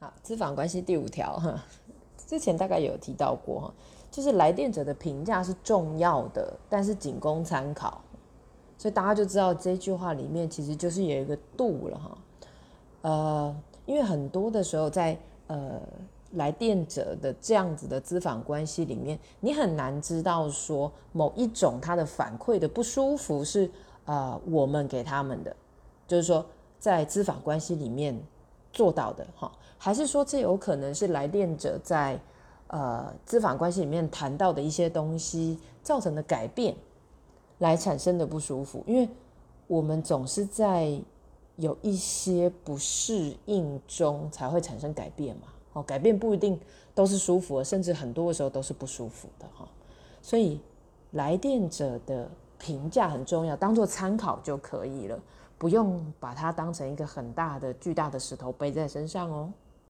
[0.00, 1.60] 好，资访关系第五条哈，
[2.24, 3.74] 之前大概有提到过哈，
[4.12, 8.00] 就是来电者的评价是重要的，但是仅供参考。
[8.76, 12.18] 所以大家就知道这句话里面其实就是有一个度了哈。
[13.02, 13.56] 呃，
[13.86, 15.80] 因为很多的时候在呃
[16.34, 23.68] 来电者的这样子的资访关系里面，你很难知道说某一种他的反馈的不舒服是
[24.04, 25.56] 呃我们给他们的，
[26.06, 26.46] 就是说
[26.78, 28.16] 在资访关系里面
[28.78, 32.18] 做到的哈，还是说这有可能是来电者在
[32.68, 36.76] 呃资访关系里面谈到的一些东西造成的改变
[37.58, 39.08] 来产生的不舒服，因为
[39.66, 41.00] 我们总是在。
[41.58, 45.48] 有一些不适应中才会产生改变嘛？
[45.72, 46.56] 哦，改变不一定
[46.94, 49.66] 都是舒服的，甚至很多的时候都是不舒服的哈。
[50.22, 50.60] 所以
[51.10, 55.18] 来电者的评价很重要，当做参考就可以了，
[55.58, 59.52] 不用把它当成一个很大的、巨大的石头背在身上哦。